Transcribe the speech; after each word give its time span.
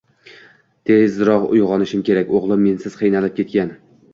Tezroq 0.91 1.45
uyg`onishim 1.57 2.03
kerak, 2.09 2.35
o`g`lim 2.41 2.67
mensiz 2.69 2.99
qiynalib 3.03 3.37
ketgan 3.43 3.75